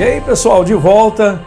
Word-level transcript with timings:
E 0.00 0.02
aí, 0.02 0.18
pessoal, 0.22 0.64
de 0.64 0.72
volta 0.72 1.44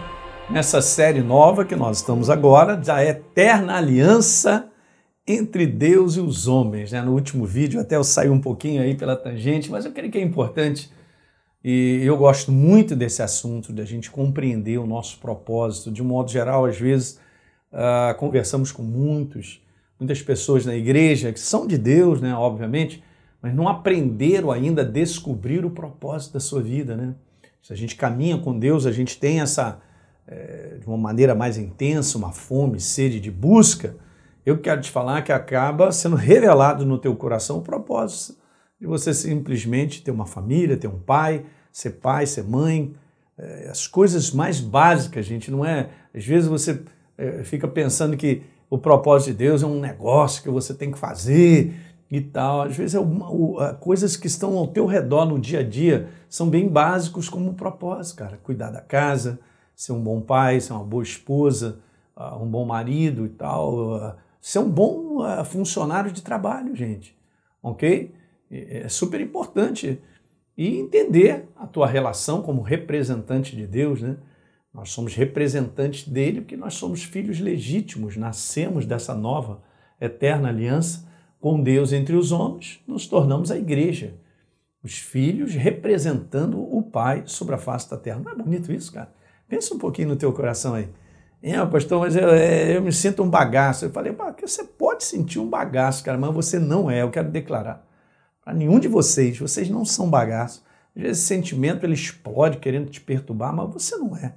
nessa 0.48 0.80
série 0.80 1.22
nova 1.22 1.66
que 1.66 1.76
nós 1.76 1.98
estamos 1.98 2.30
agora, 2.30 2.78
da 2.78 3.04
Eterna 3.04 3.78
Aliança 3.78 4.70
entre 5.26 5.66
Deus 5.66 6.18
e 6.18 6.20
os 6.20 6.48
homens. 6.48 6.92
Né? 6.92 7.02
No 7.02 7.14
último 7.14 7.48
vídeo 7.48 7.82
até 7.82 7.96
eu 7.96 8.04
saí 8.04 8.30
um 8.30 8.40
pouquinho 8.40 8.84
aí 8.84 8.94
pela 8.94 9.16
tangente, 9.16 9.72
mas 9.72 9.86
eu 9.86 9.92
creio 9.92 10.12
que 10.12 10.20
é 10.20 10.22
importante 10.22 10.92
e 11.64 12.02
eu 12.04 12.16
gosto 12.16 12.52
muito 12.52 12.96
desse 12.96 13.24
assunto, 13.24 13.74
de 13.74 13.82
a 13.82 13.86
gente 13.86 14.12
compreender 14.12 14.78
o 14.78 14.86
nosso 14.86 15.18
propósito. 15.18 15.90
De 15.90 16.04
um 16.04 16.06
modo 16.06 16.30
geral, 16.30 16.66
às 16.66 16.78
vezes 16.78 17.20
uh, 17.72 18.16
conversamos 18.20 18.72
com 18.72 18.84
muitos, 18.84 19.66
muitas 20.00 20.22
pessoas 20.22 20.64
na 20.64 20.76
igreja 20.76 21.34
que 21.34 21.40
são 21.40 21.66
de 21.66 21.80
Deus, 21.80 22.22
né, 22.22 22.36
obviamente, 22.36 23.04
mas 23.42 23.52
não 23.52 23.68
aprenderam 23.68 24.52
ainda 24.52 24.84
a 24.84 24.86
descobrir 24.86 25.66
o 25.66 25.72
propósito 25.72 26.34
da 26.34 26.40
sua 26.40 26.62
vida. 26.62 26.96
Né? 26.96 27.16
Se 27.64 27.72
a 27.72 27.78
gente 27.78 27.96
caminha 27.96 28.38
com 28.38 28.60
Deus, 28.60 28.86
a 28.86 28.92
gente 28.92 29.18
tem 29.18 29.40
essa, 29.40 29.80
é, 30.28 30.80
de 30.82 30.86
uma 30.86 30.98
maneira 30.98 31.34
mais 31.34 31.58
intensa, 31.58 32.18
uma 32.18 32.34
fome, 32.34 32.78
sede 32.78 33.22
de 33.22 33.32
busca, 33.32 33.96
eu 34.46 34.58
quero 34.58 34.82
te 34.82 34.92
falar 34.92 35.22
que 35.22 35.32
acaba 35.32 35.90
sendo 35.94 36.18
revelado 36.18 36.86
no 36.86 36.98
teu 36.98 37.16
coração 37.16 37.60
o 37.60 37.62
propósito 37.62 38.38
de 38.78 38.86
você 38.86 39.14
simplesmente 39.14 40.04
ter 40.04 40.12
uma 40.12 40.26
família, 40.26 40.76
ter 40.76 40.90
um 40.90 41.00
pai, 41.00 41.46
ser 41.72 41.92
pai, 41.92 42.26
ser 42.26 42.44
mãe, 42.44 42.94
é, 43.38 43.70
as 43.70 43.88
coisas 43.88 44.32
mais 44.32 44.60
básicas, 44.60 45.26
gente, 45.26 45.50
não 45.50 45.64
é. 45.64 45.90
Às 46.14 46.26
vezes 46.26 46.50
você 46.50 46.82
é, 47.18 47.46
fica 47.46 47.66
pensando 47.66 48.18
que 48.18 48.44
o 48.70 48.78
propósito 48.78 49.32
de 49.32 49.38
Deus 49.38 49.64
é 49.64 49.66
um 49.66 49.80
negócio 49.80 50.44
que 50.44 50.50
você 50.50 50.74
tem 50.74 50.92
que 50.92 51.00
fazer 51.00 51.74
e 52.14 52.22
tal. 52.22 52.62
Às 52.62 52.78
vezes 52.78 52.94
é 52.94 53.00
uma, 53.00 53.28
o, 53.32 53.58
coisas 53.80 54.16
que 54.16 54.28
estão 54.28 54.56
ao 54.56 54.68
teu 54.68 54.86
redor 54.86 55.26
no 55.26 55.40
dia 55.40 55.62
a 55.62 55.64
dia 55.64 56.10
são 56.30 56.48
bem 56.48 56.70
básicos 56.70 57.28
como 57.28 57.56
propósito, 57.56 58.18
cara. 58.18 58.38
Cuidar 58.38 58.70
da 58.70 58.82
casa, 58.82 59.40
ser 59.76 59.94
um 59.94 60.00
bom 60.00 60.22
pai, 60.22 60.60
ser 60.60 60.74
uma 60.74 60.84
boa 60.84 61.02
esposa, 61.02 61.80
uh, 62.16 62.36
um 62.36 62.48
bom 62.48 62.66
marido 62.66 63.26
e 63.26 63.30
tal. 63.30 63.96
Uh, 63.96 64.14
ser 64.40 64.60
um 64.60 64.70
bom 64.70 65.24
uh, 65.24 65.44
funcionário 65.44 66.12
de 66.12 66.22
trabalho, 66.22 66.76
gente. 66.76 67.18
Ok? 67.64 68.14
É 68.52 68.88
super 68.88 69.20
importante. 69.20 70.00
E 70.56 70.78
entender 70.78 71.50
a 71.56 71.66
tua 71.66 71.88
relação 71.88 72.44
como 72.44 72.62
representante 72.62 73.56
de 73.56 73.66
Deus, 73.66 74.04
né? 74.04 74.18
Nós 74.72 74.92
somos 74.92 75.16
representantes 75.16 76.08
dele 76.08 76.42
porque 76.42 76.58
nós 76.58 76.76
somos 76.76 77.04
filhos 77.04 77.40
legítimos, 77.40 78.18
nascemos 78.18 78.86
dessa 78.86 79.16
nova 79.16 79.64
eterna 80.00 80.50
aliança 80.50 81.12
com 81.44 81.62
Deus 81.62 81.92
entre 81.92 82.16
os 82.16 82.32
homens, 82.32 82.80
nos 82.88 83.06
tornamos 83.06 83.52
a 83.52 83.58
igreja. 83.58 84.14
Os 84.82 84.98
filhos 84.98 85.54
representando 85.54 86.58
o 86.58 86.82
Pai 86.82 87.24
sobre 87.26 87.54
a 87.54 87.58
face 87.58 87.90
da 87.90 87.98
terra. 87.98 88.22
Não 88.24 88.32
é 88.32 88.36
bonito 88.36 88.72
isso, 88.72 88.94
cara? 88.94 89.14
Pensa 89.46 89.74
um 89.74 89.78
pouquinho 89.78 90.08
no 90.08 90.16
teu 90.16 90.32
coração 90.32 90.74
aí. 90.74 90.88
É, 91.42 91.58
pastor, 91.66 92.00
mas 92.00 92.16
eu, 92.16 92.30
é, 92.30 92.78
eu 92.78 92.82
me 92.82 92.94
sinto 92.94 93.22
um 93.22 93.30
bagaço. 93.30 93.84
Eu 93.84 93.90
falei, 93.90 94.16
você 94.40 94.64
pode 94.64 95.04
sentir 95.04 95.38
um 95.38 95.50
bagaço, 95.50 96.02
cara, 96.02 96.18
mas 96.18 96.34
você 96.34 96.58
não 96.58 96.90
é. 96.90 97.02
Eu 97.02 97.12
quero 97.12 97.30
declarar 97.30 97.86
para 98.42 98.54
nenhum 98.54 98.80
de 98.80 98.88
vocês. 98.88 99.38
Vocês 99.38 99.70
não 99.70 99.84
são 99.84 100.10
bagaço. 100.10 100.64
Às 100.96 101.02
vezes 101.02 101.18
esse 101.18 101.28
sentimento 101.28 101.86
ele 101.86 101.94
explode 101.94 102.58
querendo 102.60 102.90
te 102.90 103.02
perturbar, 103.02 103.54
mas 103.54 103.70
você 103.70 103.98
não 103.98 104.16
é. 104.16 104.34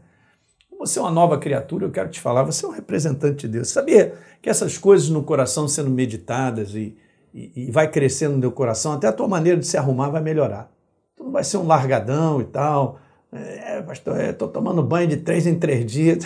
Você 0.79 0.99
é 0.99 1.03
uma 1.03 1.11
nova 1.11 1.39
criatura, 1.39 1.87
eu 1.87 1.91
quero 1.91 2.11
te 2.11 2.21
falar, 2.21 2.43
você 2.43 2.65
é 2.65 2.69
um 2.69 2.73
representante 2.73 3.47
de 3.47 3.55
Deus. 3.55 3.69
Sabia 3.69 4.15
que 4.43 4.51
essas 4.51 4.77
coisas 4.77 5.09
no 5.09 5.23
coração 5.23 5.67
sendo 5.67 5.91
meditadas 5.91 6.75
e, 6.75 6.97
e, 7.33 7.53
e 7.69 7.71
vai 7.71 7.91
crescendo 7.91 8.35
no 8.35 8.41
teu 8.41 8.53
coração, 8.53 8.93
até 8.93 9.07
a 9.07 9.13
tua 9.13 9.27
maneira 9.27 9.59
de 9.59 9.67
se 9.67 9.77
arrumar 9.77 10.11
vai 10.11 10.23
melhorar. 10.23 10.71
Tu 11.17 11.25
não 11.25 11.33
vai 11.33 11.43
ser 11.45 11.57
um 11.57 11.67
largadão 11.67 12.41
e 12.41 12.45
tal. 12.45 13.01
É, 13.33 13.83
pastor, 13.83 14.21
estou 14.21 14.49
tomando 14.49 14.83
banho 14.83 15.09
de 15.09 15.17
três 15.17 15.47
em 15.47 15.59
três 15.59 15.91
dias. 15.91 16.25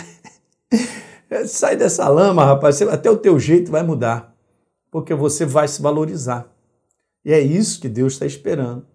Sai 1.47 1.75
dessa 1.75 2.07
lama, 2.09 2.43
rapaz, 2.45 2.81
até 2.81 3.09
o 3.09 3.17
teu 3.17 3.39
jeito 3.39 3.71
vai 3.71 3.83
mudar, 3.83 4.35
porque 4.91 5.13
você 5.13 5.45
vai 5.45 5.67
se 5.67 5.81
valorizar. 5.81 6.51
E 7.23 7.31
é 7.31 7.39
isso 7.39 7.79
que 7.79 7.87
Deus 7.87 8.13
está 8.13 8.25
esperando. 8.25 8.85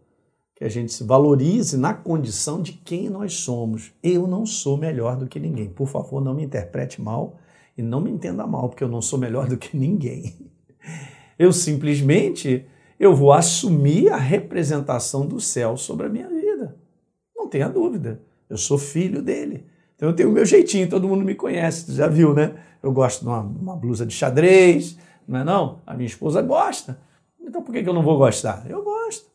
Que 0.57 0.65
a 0.65 0.69
gente 0.69 0.93
se 0.93 1.05
valorize 1.05 1.77
na 1.77 1.95
condição 1.95 2.61
de 2.61 2.73
quem 2.73 3.09
nós 3.09 3.35
somos. 3.35 3.93
Eu 4.03 4.27
não 4.27 4.45
sou 4.45 4.77
melhor 4.77 5.17
do 5.17 5.29
que 5.29 5.39
ninguém. 5.39 5.69
Por 5.69 5.87
favor, 5.87 6.21
não 6.21 6.35
me 6.35 6.43
interprete 6.43 7.01
mal 7.01 7.37
e 7.79 7.83
não 7.83 8.01
me 8.01 8.11
entenda 8.11 8.47
mal, 8.47 8.69
porque 8.69 8.83
eu 8.83 8.89
não 8.89 9.01
sou 9.01 9.19
melhor 9.19 9.47
do 9.49 9.57
que 9.57 9.77
ninguém. 9.77 10.35
Eu 11.39 11.53
simplesmente 11.53 12.67
eu 12.99 13.15
vou 13.15 13.33
assumir 13.33 14.11
a 14.11 14.17
representação 14.17 15.27
do 15.27 15.39
céu 15.39 15.77
sobre 15.77 16.07
a 16.07 16.09
minha 16.09 16.29
vida. 16.29 16.77
Não 17.37 17.47
tenha 17.47 17.69
dúvida. 17.69 18.21
Eu 18.49 18.57
sou 18.57 18.79
filho 18.79 19.23
dele. 19.23 19.67
Então 19.95 20.09
eu 20.09 20.17
tenho 20.17 20.31
o 20.31 20.33
meu 20.33 20.45
jeitinho, 20.45 20.89
todo 20.89 21.09
mundo 21.09 21.25
me 21.25 21.35
conhece, 21.35 21.93
já 21.93 22.07
viu, 22.07 22.35
né? 22.35 22.55
Eu 22.83 22.93
gosto 22.93 23.23
de 23.23 23.29
uma, 23.29 23.41
uma 23.41 23.77
blusa 23.77 24.05
de 24.05 24.15
xadrez, 24.15 24.99
não 25.27 25.41
é 25.41 25.45
não? 25.45 25.81
A 25.87 25.95
minha 25.95 26.07
esposa 26.07 26.41
gosta. 26.43 26.99
Então 27.41 27.63
por 27.63 27.73
que, 27.73 27.87
eu 27.87 27.95
não 27.95 28.03
vou 28.03 28.19
gostar? 28.19 28.65
Eu 28.69 28.83
gosto. 28.83 29.27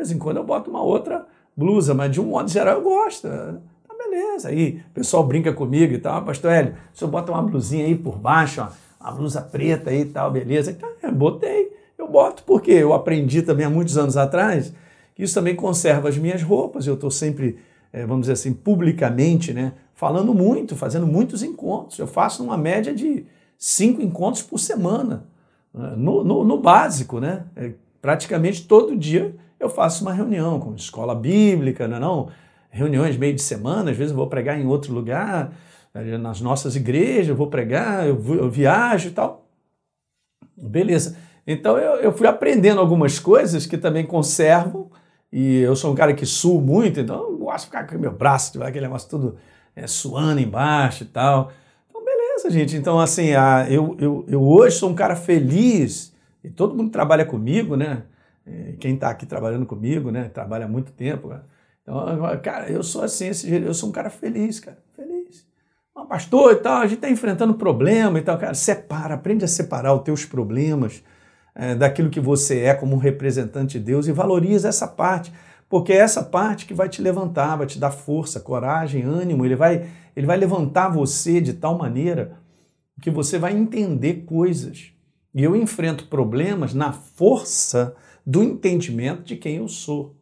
Vez 0.00 0.10
em 0.10 0.18
quando 0.18 0.38
eu 0.38 0.44
boto 0.44 0.70
uma 0.70 0.82
outra 0.82 1.26
blusa, 1.54 1.92
mas 1.92 2.10
de 2.10 2.20
um 2.20 2.24
modo 2.24 2.50
geral 2.50 2.76
eu 2.76 2.82
gosto. 2.82 3.26
Então, 3.26 3.98
beleza. 3.98 4.48
Aí 4.48 4.82
o 4.90 4.94
pessoal 4.94 5.22
brinca 5.22 5.52
comigo 5.52 5.92
e 5.92 5.98
tal. 5.98 6.24
Pastor 6.24 6.50
Hélio, 6.50 6.74
se 6.94 7.04
eu 7.04 7.08
boto 7.08 7.32
uma 7.32 7.42
blusinha 7.42 7.84
aí 7.84 7.94
por 7.94 8.16
baixo, 8.16 8.62
ó, 8.62 8.68
uma 9.04 9.12
blusa 9.12 9.42
preta 9.42 9.90
aí 9.90 10.00
e 10.00 10.04
tal, 10.06 10.30
beleza. 10.30 10.70
Então, 10.70 10.88
eu 11.02 11.12
botei. 11.12 11.70
Eu 11.98 12.08
boto 12.08 12.42
porque 12.44 12.70
eu 12.70 12.94
aprendi 12.94 13.42
também 13.42 13.66
há 13.66 13.70
muitos 13.70 13.98
anos 13.98 14.16
atrás 14.16 14.72
que 15.14 15.22
isso 15.22 15.34
também 15.34 15.54
conserva 15.54 16.08
as 16.08 16.16
minhas 16.16 16.42
roupas. 16.42 16.86
Eu 16.86 16.94
estou 16.94 17.10
sempre, 17.10 17.58
é, 17.92 18.06
vamos 18.06 18.22
dizer 18.22 18.32
assim, 18.32 18.54
publicamente, 18.54 19.52
né, 19.52 19.74
falando 19.94 20.32
muito, 20.32 20.74
fazendo 20.74 21.06
muitos 21.06 21.42
encontros. 21.42 21.98
Eu 21.98 22.06
faço 22.06 22.42
uma 22.42 22.56
média 22.56 22.94
de 22.94 23.26
cinco 23.58 24.00
encontros 24.00 24.42
por 24.42 24.58
semana 24.58 25.26
no, 25.74 26.24
no, 26.24 26.42
no 26.42 26.58
básico, 26.58 27.20
né? 27.20 27.44
É, 27.54 27.72
praticamente 28.00 28.66
todo 28.66 28.96
dia 28.96 29.34
eu 29.60 29.68
faço 29.68 30.02
uma 30.02 30.12
reunião 30.12 30.58
com 30.58 30.74
escola 30.74 31.14
bíblica, 31.14 31.86
não, 31.86 31.96
é 31.96 32.00
não? 32.00 32.28
reuniões 32.70 33.16
meio 33.16 33.34
de 33.34 33.42
semana, 33.42 33.90
às 33.90 33.96
vezes 33.96 34.12
eu 34.12 34.16
vou 34.16 34.26
pregar 34.26 34.58
em 34.58 34.66
outro 34.66 34.92
lugar, 34.92 35.52
nas 36.20 36.40
nossas 36.40 36.76
igrejas, 36.76 37.28
eu 37.28 37.36
vou 37.36 37.48
pregar, 37.48 38.06
eu, 38.06 38.18
viajo 38.48 39.08
e 39.08 39.10
tal. 39.10 39.44
Beleza. 40.56 41.16
Então 41.46 41.76
eu, 41.76 41.96
eu, 41.96 42.12
fui 42.12 42.26
aprendendo 42.26 42.80
algumas 42.80 43.18
coisas 43.18 43.66
que 43.66 43.76
também 43.76 44.06
conservo, 44.06 44.90
e 45.32 45.58
eu 45.58 45.76
sou 45.76 45.92
um 45.92 45.94
cara 45.94 46.14
que 46.14 46.24
suo 46.24 46.60
muito, 46.60 47.00
então 47.00 47.22
eu 47.22 47.38
gosto 47.38 47.60
de 47.60 47.66
ficar 47.66 47.86
com 47.86 47.98
meu 47.98 48.12
braço, 48.12 48.62
aquele 48.62 48.86
negócio 48.86 49.08
tudo 49.08 49.36
é, 49.76 49.86
suando 49.86 50.40
embaixo 50.40 51.04
e 51.04 51.06
tal 51.06 51.52
beleza, 52.40 52.50
gente. 52.50 52.76
Então, 52.76 52.98
assim, 52.98 53.32
a, 53.34 53.66
eu, 53.68 53.96
eu, 53.98 54.24
eu 54.28 54.42
hoje 54.42 54.76
sou 54.76 54.90
um 54.90 54.94
cara 54.94 55.14
feliz 55.14 56.12
e 56.42 56.48
todo 56.48 56.74
mundo 56.74 56.90
trabalha 56.90 57.24
comigo, 57.24 57.76
né? 57.76 58.02
Quem 58.78 58.94
está 58.94 59.10
aqui 59.10 59.26
trabalhando 59.26 59.66
comigo, 59.66 60.10
né? 60.10 60.28
Trabalha 60.28 60.64
há 60.64 60.68
muito 60.68 60.92
tempo. 60.92 61.28
Cara. 61.28 61.44
Então, 61.82 62.40
cara, 62.42 62.70
eu 62.70 62.82
sou 62.82 63.02
assim, 63.02 63.30
eu 63.48 63.74
sou 63.74 63.88
um 63.88 63.92
cara 63.92 64.10
feliz, 64.10 64.60
cara, 64.60 64.78
feliz. 64.94 65.46
Um 65.96 66.06
pastor 66.06 66.52
e 66.52 66.56
tal, 66.56 66.78
a 66.78 66.86
gente 66.86 66.96
está 66.96 67.10
enfrentando 67.10 67.54
problema 67.54 68.18
e 68.18 68.22
tal, 68.22 68.38
cara. 68.38 68.54
Separa, 68.54 69.14
aprende 69.14 69.44
a 69.44 69.48
separar 69.48 69.94
os 69.94 70.02
teus 70.02 70.24
problemas 70.24 71.02
é, 71.54 71.74
daquilo 71.74 72.10
que 72.10 72.20
você 72.20 72.60
é 72.60 72.74
como 72.74 72.96
representante 72.96 73.78
de 73.78 73.84
Deus 73.84 74.06
e 74.06 74.12
valoriza 74.12 74.68
essa 74.68 74.88
parte 74.88 75.32
porque 75.70 75.92
é 75.92 75.98
essa 75.98 76.24
parte 76.24 76.66
que 76.66 76.74
vai 76.74 76.88
te 76.88 77.00
levantar, 77.00 77.54
vai 77.54 77.66
te 77.66 77.78
dar 77.78 77.92
força, 77.92 78.40
coragem, 78.40 79.04
ânimo, 79.04 79.46
ele 79.46 79.54
vai, 79.54 79.88
ele 80.16 80.26
vai 80.26 80.36
levantar 80.36 80.88
você 80.88 81.40
de 81.40 81.52
tal 81.52 81.78
maneira 81.78 82.36
que 83.00 83.08
você 83.08 83.38
vai 83.38 83.56
entender 83.56 84.24
coisas. 84.26 84.92
E 85.34 85.42
eu 85.42 85.54
enfrento 85.54 86.06
problemas 86.06 86.74
na 86.74 86.92
força 86.92 87.94
do 88.26 88.42
entendimento 88.42 89.22
de 89.22 89.36
quem 89.36 89.56
eu 89.56 89.68
sou. 89.68 90.14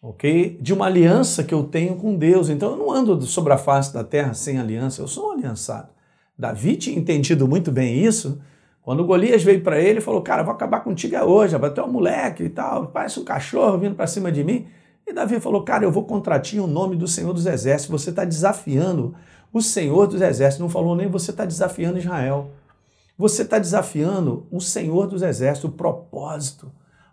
Ok? 0.00 0.58
De 0.60 0.72
uma 0.72 0.86
aliança 0.86 1.44
que 1.44 1.54
eu 1.54 1.64
tenho 1.64 1.96
com 1.96 2.16
Deus. 2.16 2.48
Então 2.48 2.72
eu 2.72 2.76
não 2.76 2.90
ando 2.90 3.20
sobre 3.22 3.52
a 3.52 3.58
face 3.58 3.92
da 3.92 4.02
terra 4.02 4.34
sem 4.34 4.58
aliança, 4.58 5.00
eu 5.00 5.08
sou 5.08 5.28
um 5.28 5.32
aliançado. 5.32 5.88
Davi 6.36 6.76
tinha 6.76 6.98
entendido 6.98 7.46
muito 7.46 7.70
bem 7.70 8.04
isso 8.04 8.40
quando 8.82 9.04
Golias 9.04 9.44
veio 9.44 9.62
para 9.62 9.80
ele 9.80 9.98
e 9.98 10.02
falou: 10.02 10.20
Cara, 10.22 10.42
vou 10.42 10.52
acabar 10.52 10.80
contigo 10.80 11.16
hoje, 11.16 11.56
vai 11.56 11.70
ter 11.70 11.80
um 11.80 11.88
moleque 11.88 12.42
e 12.44 12.48
tal, 12.48 12.88
parece 12.88 13.20
um 13.20 13.24
cachorro 13.24 13.78
vindo 13.78 13.94
para 13.94 14.08
cima 14.08 14.30
de 14.32 14.42
mim. 14.42 14.66
E 15.06 15.12
Davi 15.12 15.38
falou: 15.38 15.62
Cara, 15.62 15.84
eu 15.84 15.92
vou 15.92 16.04
contra 16.04 16.38
ti 16.40 16.58
o 16.58 16.66
nome 16.66 16.96
do 16.96 17.06
Senhor 17.06 17.32
dos 17.32 17.46
Exércitos. 17.46 18.02
Você 18.02 18.10
está 18.10 18.24
desafiando 18.24 19.14
o 19.52 19.62
Senhor 19.62 20.08
dos 20.08 20.20
Exércitos. 20.20 20.58
Não 20.58 20.68
falou 20.68 20.96
nem 20.96 21.08
você 21.08 21.30
está 21.30 21.44
desafiando 21.44 21.98
Israel. 21.98 22.50
Você 23.16 23.42
está 23.42 23.58
desafiando 23.58 24.46
o 24.50 24.60
Senhor 24.60 25.06
dos 25.06 25.22
Exércitos, 25.22 25.70
o 25.70 25.74
propósito, 25.74 26.72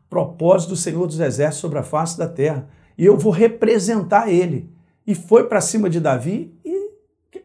propósito 0.09 0.69
do 0.69 0.75
Senhor 0.75 1.05
dos 1.05 1.19
Exércitos 1.19 1.61
sobre 1.61 1.79
a 1.79 1.83
face 1.83 2.17
da 2.17 2.27
terra. 2.27 2.67
E 2.97 3.05
eu 3.05 3.17
vou 3.17 3.31
representar 3.31 4.29
ele. 4.29 4.71
E 5.05 5.13
foi 5.13 5.47
para 5.47 5.61
cima 5.61 5.89
de 5.89 5.99
Davi 5.99 6.53
e, 6.63 6.79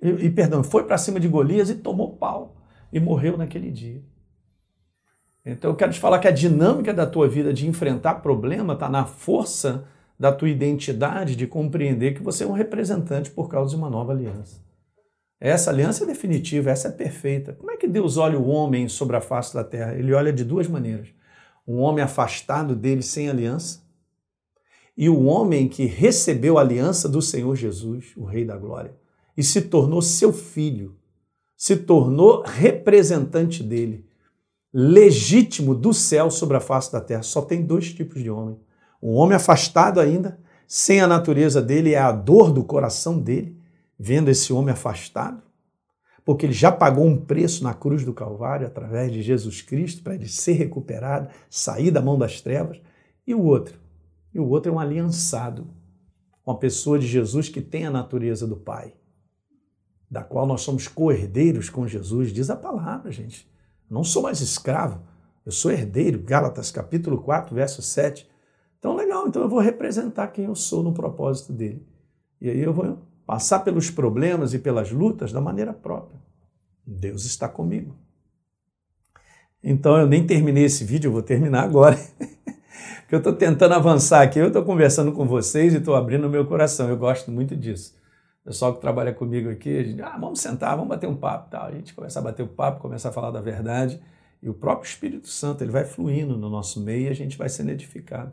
e, 0.01 0.31
perdão, 0.31 0.62
foi 0.62 0.85
para 0.85 0.99
cima 0.99 1.19
de 1.19 1.29
Golias 1.29 1.71
e 1.71 1.75
tomou 1.75 2.17
pau 2.17 2.56
e 2.93 3.01
morreu 3.01 3.37
naquele 3.37 3.71
dia. 3.71 4.03
Então 5.45 5.71
eu 5.71 5.77
quero 5.77 5.93
te 5.93 6.01
falar 6.01 6.19
que 6.19 6.29
a 6.29 6.33
dinâmica 6.33 6.93
da 6.93 7.06
tua 7.06 7.29
vida 7.29 7.53
de 7.53 7.67
enfrentar 7.67 8.15
problema 8.15 8.75
está 8.75 8.89
na 8.89 9.05
força 9.05 9.87
da 10.19 10.33
tua 10.33 10.49
identidade 10.49 11.37
de 11.37 11.47
compreender 11.47 12.15
que 12.15 12.23
você 12.23 12.45
é 12.45 12.47
um 12.47 12.53
representante 12.53 13.31
por 13.31 13.49
causa 13.49 13.71
de 13.71 13.77
uma 13.77 13.91
nova 13.91 14.12
aliança. 14.12 14.62
Essa 15.46 15.70
aliança 15.70 16.05
é 16.05 16.06
definitiva, 16.06 16.70
essa 16.70 16.88
é 16.88 16.91
perfeita. 16.91 17.52
Como 17.52 17.70
é 17.70 17.76
que 17.76 17.87
Deus 17.87 18.17
olha 18.17 18.38
o 18.38 18.49
homem 18.49 18.88
sobre 18.88 19.14
a 19.17 19.20
face 19.20 19.52
da 19.52 19.62
terra? 19.62 19.94
Ele 19.94 20.14
olha 20.14 20.32
de 20.32 20.43
duas 20.43 20.67
maneiras. 20.67 21.08
Um 21.69 21.81
homem 21.81 22.02
afastado 22.02 22.75
dele 22.75 23.02
sem 23.02 23.29
aliança 23.29 23.82
e 24.96 25.08
o 25.08 25.25
homem 25.25 25.69
que 25.69 25.85
recebeu 25.85 26.56
a 26.56 26.62
aliança 26.62 27.08
do 27.08 27.20
Senhor 27.20 27.55
Jesus, 27.56 28.12
o 28.17 28.25
Rei 28.25 28.44
da 28.44 28.56
Glória, 28.56 28.94
e 29.37 29.43
se 29.43 29.61
tornou 29.61 30.00
seu 30.00 30.32
filho, 30.32 30.96
se 31.56 31.76
tornou 31.76 32.43
representante 32.43 33.62
dele, 33.62 34.06
legítimo 34.73 35.75
do 35.75 35.93
céu 35.93 36.31
sobre 36.31 36.56
a 36.56 36.61
face 36.61 36.93
da 36.93 37.00
terra. 37.00 37.23
Só 37.23 37.43
tem 37.43 37.61
dois 37.61 37.93
tipos 37.93 38.23
de 38.23 38.31
homem 38.31 38.56
um 39.05 39.17
homem 39.17 39.37
afastado 39.37 40.00
ainda, 40.00 40.38
sem 40.67 41.02
a 41.02 41.06
natureza 41.06 41.61
dele, 41.61 41.93
é 41.93 41.99
a 41.99 42.11
dor 42.11 42.50
do 42.50 42.64
coração 42.64 43.19
dele, 43.19 43.55
vendo 43.99 44.31
esse 44.31 44.52
homem 44.52 44.73
afastado, 44.73 45.43
porque 46.25 46.46
ele 46.46 46.52
já 46.52 46.73
pagou 46.73 47.06
um 47.06 47.17
preço 47.17 47.62
na 47.62 47.75
cruz 47.75 48.05
do 48.05 48.14
Calvário 48.14 48.67
através 48.67 49.12
de 49.12 49.23
Jesus 49.23 49.61
Cristo 49.61 50.02
para 50.02 50.14
ele 50.14 50.29
ser 50.29 50.52
recuperado, 50.52 51.29
sair 51.50 51.91
da 51.91 52.00
mão 52.00 52.19
das 52.19 52.41
trevas. 52.41 52.81
E 53.26 53.35
o 53.35 53.43
outro? 53.43 53.79
E 54.32 54.41
o 54.41 54.49
outro 54.49 54.73
é 54.73 54.75
um 54.75 54.79
aliançado 54.79 55.67
com 56.43 56.50
a 56.50 56.56
pessoa 56.56 56.99
de 56.99 57.06
Jesus 57.06 57.49
que 57.49 57.61
tem 57.61 57.87
a 57.87 57.91
natureza 57.91 58.46
do 58.46 58.56
Pai, 58.56 58.94
da 60.11 60.23
qual 60.23 60.46
nós 60.46 60.62
somos 60.62 60.88
co-herdeiros 60.88 61.70
com 61.70 61.87
Jesus, 61.87 62.32
diz 62.32 62.50
a 62.50 62.56
palavra, 62.56 63.12
gente. 63.12 63.49
Não 63.88 64.02
sou 64.02 64.23
mais 64.23 64.41
escravo, 64.41 65.02
eu 65.44 65.52
sou 65.52 65.70
herdeiro. 65.70 66.23
Gálatas 66.23 66.70
capítulo 66.70 67.20
4, 67.20 67.55
verso 67.55 67.82
7. 67.82 68.29
Então, 68.79 68.96
legal, 68.96 69.29
então 69.29 69.43
eu 69.43 69.49
vou 69.49 69.61
representar 69.61 70.29
quem 70.29 70.46
eu 70.46 70.55
sou 70.55 70.82
no 70.82 70.93
propósito 70.93 71.52
dele. 71.52 71.87
E 72.41 72.50
aí 72.50 72.61
eu 72.61 72.73
vou 72.73 72.99
passar 73.26 73.61
pelos 73.61 73.91
problemas 73.91 74.55
e 74.55 74.59
pelas 74.59 74.91
lutas 74.91 75.32
da 75.32 75.41
maneira 75.41 75.73
própria. 75.73 76.21
Deus 76.87 77.25
está 77.25 77.49
comigo. 77.49 77.94
Então 79.62 79.97
eu 79.97 80.06
nem 80.06 80.26
terminei 80.26 80.65
esse 80.65 80.85
vídeo, 80.85 81.09
eu 81.09 81.12
vou 81.12 81.23
terminar 81.23 81.62
agora. 81.62 81.97
Porque 83.00 83.15
eu 83.15 83.19
estou 83.19 83.32
tentando 83.32 83.75
avançar 83.75 84.23
aqui, 84.23 84.38
eu 84.38 84.49
estou 84.49 84.62
conversando 84.62 85.12
com 85.12 85.26
vocês 85.26 85.73
e 85.73 85.79
estou 85.79 85.94
abrindo 85.94 86.26
o 86.26 86.31
meu 86.31 86.47
coração. 86.47 86.88
Eu 86.88 86.97
gosto 86.97 87.31
muito 87.31 87.56
disso. 87.56 87.94
O 88.43 88.49
pessoal 88.49 88.75
que 88.75 88.81
trabalha 88.81 89.12
comigo 89.12 89.49
aqui, 89.49 89.79
a 89.79 89.82
gente, 89.82 90.03
ah, 90.03 90.19
vamos 90.19 90.41
sentar, 90.41 90.77
vamos 90.77 90.88
bater 90.88 91.09
um 91.09 91.17
papo. 91.17 91.50
Tal. 91.50 91.67
A 91.67 91.73
gente 91.73 91.94
começa 91.94 92.19
a 92.19 92.23
bater 92.23 92.43
o 92.43 92.49
papo, 92.49 92.81
começa 92.81 93.09
a 93.09 93.12
falar 93.12 93.31
da 93.31 93.41
verdade. 93.41 94.00
E 94.43 94.50
o 94.50 94.55
próprio 94.55 94.87
Espírito 94.87 95.29
Santo 95.29 95.65
ele 95.65 95.70
vai 95.70 95.85
fluindo 95.85 96.37
no 96.37 96.50
nosso 96.50 96.79
meio 96.81 97.06
e 97.06 97.09
a 97.09 97.15
gente 97.15 97.38
vai 97.38 97.49
sendo 97.49 97.70
edificado. 97.70 98.32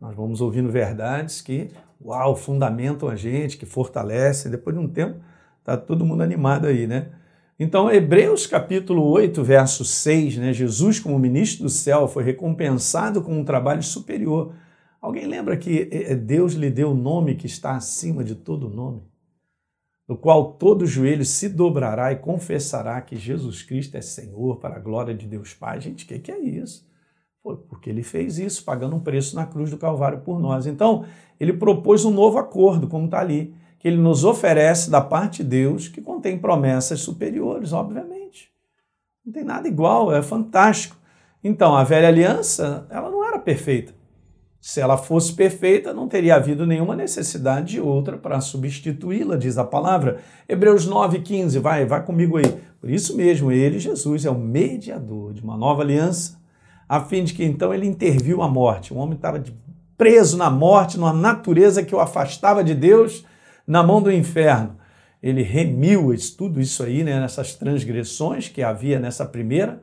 Nós 0.00 0.14
vamos 0.14 0.40
ouvindo 0.40 0.70
verdades 0.70 1.40
que, 1.40 1.70
uau, 2.04 2.36
fundamentam 2.36 3.08
a 3.08 3.16
gente, 3.16 3.56
que 3.56 3.66
fortalecem. 3.66 4.50
Depois 4.50 4.76
de 4.76 4.82
um 4.82 4.88
tempo, 4.88 5.20
está 5.60 5.76
todo 5.76 6.04
mundo 6.04 6.22
animado 6.22 6.66
aí, 6.66 6.86
né? 6.86 7.12
Então, 7.58 7.90
Hebreus 7.90 8.46
capítulo 8.46 9.04
8, 9.04 9.42
verso 9.44 9.84
6, 9.84 10.38
né? 10.38 10.52
Jesus, 10.52 10.98
como 10.98 11.18
ministro 11.18 11.64
do 11.64 11.70
céu, 11.70 12.08
foi 12.08 12.24
recompensado 12.24 13.22
com 13.22 13.38
um 13.38 13.44
trabalho 13.44 13.82
superior. 13.82 14.52
Alguém 15.00 15.26
lembra 15.26 15.56
que 15.56 15.88
é, 15.92 16.12
é, 16.12 16.14
Deus 16.16 16.54
lhe 16.54 16.68
deu 16.68 16.90
o 16.90 16.94
nome 16.94 17.36
que 17.36 17.46
está 17.46 17.76
acima 17.76 18.24
de 18.24 18.34
todo 18.34 18.68
nome? 18.68 19.02
No 20.08 20.16
qual 20.16 20.54
todo 20.54 20.86
joelho 20.86 21.24
se 21.24 21.48
dobrará 21.48 22.10
e 22.12 22.16
confessará 22.16 23.00
que 23.00 23.14
Jesus 23.14 23.62
Cristo 23.62 23.96
é 23.96 24.00
Senhor 24.00 24.56
para 24.56 24.76
a 24.76 24.78
glória 24.78 25.14
de 25.14 25.26
Deus 25.26 25.54
Pai. 25.54 25.80
Gente, 25.80 26.04
o 26.04 26.08
que, 26.08 26.18
que 26.18 26.32
é 26.32 26.38
isso? 26.38 26.86
Porque 27.68 27.90
ele 27.90 28.02
fez 28.02 28.38
isso, 28.38 28.64
pagando 28.64 28.96
um 28.96 29.00
preço 29.00 29.36
na 29.36 29.44
cruz 29.44 29.70
do 29.70 29.76
Calvário 29.76 30.20
por 30.20 30.40
nós. 30.40 30.66
Então, 30.66 31.04
ele 31.38 31.52
propôs 31.52 32.04
um 32.04 32.10
novo 32.10 32.38
acordo, 32.38 32.88
como 32.88 33.04
está 33.04 33.20
ali, 33.20 33.54
que 33.78 33.86
ele 33.86 33.98
nos 33.98 34.24
oferece 34.24 34.90
da 34.90 35.02
parte 35.02 35.42
de 35.42 35.50
Deus, 35.50 35.86
que 35.86 36.00
contém 36.00 36.38
promessas 36.38 37.00
superiores, 37.00 37.72
obviamente. 37.72 38.50
Não 39.24 39.32
tem 39.32 39.44
nada 39.44 39.68
igual, 39.68 40.14
é 40.14 40.22
fantástico. 40.22 40.96
Então, 41.42 41.76
a 41.76 41.84
velha 41.84 42.08
aliança, 42.08 42.86
ela 42.88 43.10
não 43.10 43.22
era 43.22 43.38
perfeita. 43.38 43.92
Se 44.58 44.80
ela 44.80 44.96
fosse 44.96 45.34
perfeita, 45.34 45.92
não 45.92 46.08
teria 46.08 46.36
havido 46.36 46.66
nenhuma 46.66 46.96
necessidade 46.96 47.72
de 47.72 47.80
outra 47.82 48.16
para 48.16 48.40
substituí-la, 48.40 49.36
diz 49.36 49.58
a 49.58 49.64
palavra. 49.64 50.20
Hebreus 50.48 50.88
9,15, 50.88 51.60
vai, 51.60 51.84
vai 51.84 52.02
comigo 52.02 52.38
aí. 52.38 52.56
Por 52.80 52.88
isso 52.88 53.14
mesmo, 53.14 53.52
ele, 53.52 53.78
Jesus, 53.78 54.24
é 54.24 54.30
o 54.30 54.38
mediador 54.38 55.34
de 55.34 55.42
uma 55.42 55.58
nova 55.58 55.82
aliança 55.82 56.42
a 56.88 57.00
fim 57.00 57.24
de 57.24 57.34
que 57.34 57.44
então 57.44 57.72
ele 57.72 57.86
interviu 57.86 58.42
a 58.42 58.48
morte. 58.48 58.92
O 58.92 58.96
homem 58.96 59.14
estava 59.14 59.42
preso 59.96 60.36
na 60.36 60.50
morte, 60.50 60.98
numa 60.98 61.12
natureza 61.12 61.82
que 61.82 61.94
o 61.94 62.00
afastava 62.00 62.62
de 62.62 62.74
Deus, 62.74 63.24
na 63.66 63.82
mão 63.82 64.02
do 64.02 64.12
inferno. 64.12 64.76
Ele 65.22 65.42
remiu 65.42 66.14
tudo 66.36 66.60
isso 66.60 66.82
aí, 66.82 67.02
né, 67.02 67.18
nessas 67.18 67.54
transgressões 67.54 68.48
que 68.48 68.62
havia 68.62 68.98
nessa 68.98 69.24
primeira, 69.24 69.80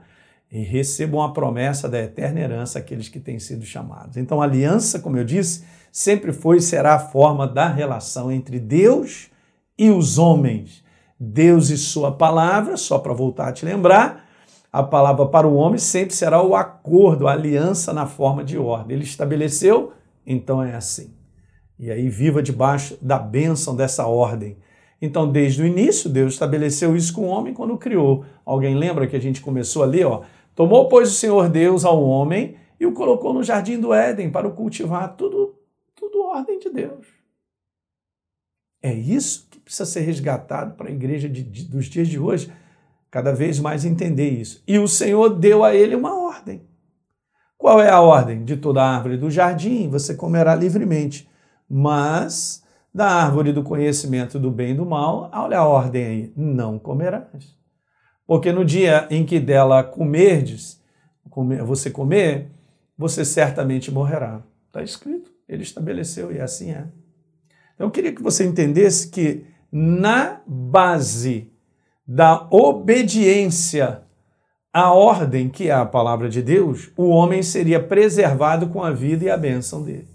e 0.51 0.61
recebam 0.61 1.21
a 1.21 1.31
promessa 1.31 1.87
da 1.87 1.99
eterna 1.99 2.41
herança 2.41 2.77
aqueles 2.77 3.07
que 3.07 3.19
têm 3.19 3.39
sido 3.39 3.65
chamados. 3.65 4.17
Então, 4.17 4.41
aliança, 4.41 4.99
como 4.99 5.17
eu 5.17 5.23
disse, 5.23 5.63
sempre 5.91 6.33
foi 6.33 6.57
e 6.57 6.61
será 6.61 6.95
a 6.95 6.99
forma 6.99 7.47
da 7.47 7.69
relação 7.69 8.31
entre 8.31 8.59
Deus 8.59 9.29
e 9.77 9.89
os 9.89 10.17
homens. 10.17 10.83
Deus 11.17 11.69
e 11.69 11.77
sua 11.77 12.11
palavra, 12.11 12.75
só 12.75 12.99
para 12.99 13.13
voltar 13.13 13.47
a 13.47 13.53
te 13.53 13.65
lembrar, 13.65 14.27
a 14.71 14.81
palavra 14.81 15.25
para 15.25 15.47
o 15.47 15.55
homem 15.55 15.77
sempre 15.77 16.15
será 16.15 16.41
o 16.41 16.55
acordo, 16.55 17.27
a 17.27 17.33
aliança 17.33 17.91
na 17.91 18.05
forma 18.05 18.43
de 18.43 18.57
ordem. 18.57 18.95
Ele 18.95 19.03
estabeleceu, 19.03 19.91
então 20.25 20.63
é 20.63 20.73
assim. 20.73 21.13
E 21.77 21.91
aí 21.91 22.07
viva 22.07 22.41
debaixo 22.41 22.97
da 23.01 23.19
bênção 23.19 23.75
dessa 23.75 24.07
ordem. 24.07 24.57
Então, 25.01 25.29
desde 25.29 25.63
o 25.63 25.65
início, 25.65 26.09
Deus 26.09 26.33
estabeleceu 26.33 26.95
isso 26.95 27.13
com 27.13 27.23
o 27.23 27.27
homem 27.27 27.53
quando 27.53 27.77
criou. 27.77 28.23
Alguém 28.45 28.75
lembra 28.75 29.07
que 29.07 29.15
a 29.15 29.19
gente 29.19 29.41
começou 29.41 29.83
ali, 29.83 30.03
ó? 30.03 30.21
Tomou, 30.55 30.87
pois, 30.87 31.09
o 31.09 31.15
Senhor 31.15 31.49
Deus 31.49 31.83
ao 31.83 32.01
homem 32.03 32.55
e 32.79 32.85
o 32.85 32.93
colocou 32.93 33.33
no 33.33 33.43
jardim 33.43 33.79
do 33.79 33.93
Éden 33.93 34.29
para 34.29 34.47
o 34.47 34.53
cultivar, 34.53 35.15
tudo, 35.15 35.55
tudo 35.95 36.23
ordem 36.23 36.59
de 36.59 36.69
Deus. 36.69 37.07
É 38.81 38.93
isso 38.93 39.47
que 39.49 39.59
precisa 39.59 39.85
ser 39.85 40.01
resgatado 40.01 40.75
para 40.75 40.87
a 40.87 40.91
igreja 40.91 41.27
de, 41.27 41.43
de, 41.43 41.65
dos 41.65 41.85
dias 41.85 42.07
de 42.07 42.17
hoje 42.19 42.51
cada 43.11 43.33
vez 43.33 43.59
mais 43.59 43.83
entender 43.83 44.29
isso. 44.29 44.63
E 44.65 44.79
o 44.79 44.87
Senhor 44.87 45.29
deu 45.29 45.63
a 45.65 45.75
ele 45.75 45.93
uma 45.93 46.17
ordem. 46.17 46.63
Qual 47.57 47.79
é 47.81 47.89
a 47.89 47.99
ordem? 47.99 48.43
De 48.43 48.57
toda 48.57 48.81
árvore 48.81 49.17
do 49.17 49.29
jardim 49.29 49.89
você 49.89 50.15
comerá 50.15 50.55
livremente, 50.55 51.29
mas 51.69 52.63
da 52.93 53.07
árvore 53.07 53.53
do 53.53 53.61
conhecimento 53.61 54.39
do 54.39 54.49
bem 54.49 54.71
e 54.71 54.75
do 54.75 54.85
mal, 54.85 55.29
olha 55.33 55.59
a 55.59 55.67
ordem 55.67 56.05
aí, 56.05 56.33
não 56.35 56.79
comerás. 56.79 57.55
Porque 58.25 58.51
no 58.51 58.65
dia 58.65 59.07
em 59.09 59.25
que 59.25 59.39
dela 59.39 59.83
comerdes, 59.83 60.81
você 61.65 61.89
comer, 61.89 62.49
você 62.97 63.23
certamente 63.23 63.91
morrerá. 63.91 64.41
Está 64.67 64.81
escrito, 64.81 65.31
ele 65.47 65.63
estabeleceu 65.63 66.31
e 66.31 66.39
assim 66.39 66.71
é. 66.71 66.85
Então 67.75 67.87
eu 67.87 67.91
queria 67.91 68.13
que 68.13 68.23
você 68.23 68.45
entendesse 68.45 69.09
que 69.09 69.45
na 69.71 70.41
base 70.47 71.50
da 72.13 72.45
obediência 72.51 74.03
à 74.73 74.91
ordem 74.91 75.47
que 75.47 75.69
é 75.69 75.71
a 75.71 75.85
palavra 75.85 76.27
de 76.27 76.41
Deus, 76.41 76.91
o 76.97 77.07
homem 77.07 77.41
seria 77.41 77.81
preservado 77.81 78.67
com 78.67 78.83
a 78.83 78.91
vida 78.91 79.23
e 79.23 79.29
a 79.29 79.37
bênção 79.37 79.81
dele. 79.81 80.09